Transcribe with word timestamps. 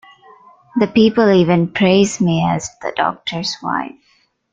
The 0.79 0.87
people 0.87 1.29
even 1.31 1.71
praise 1.71 2.19
me 2.19 2.43
as 2.43 2.67
the 2.81 2.91
doctor's 2.97 3.55
wife. 3.61 3.99